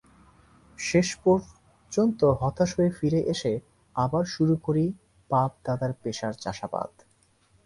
[0.79, 3.53] শেষ পর্যন্ত হতাশ হয়ে ফিরে এসে
[3.95, 4.85] আবার শুরু করি
[5.29, 6.91] বাপ-দাদার পেশা চাষাবাদ।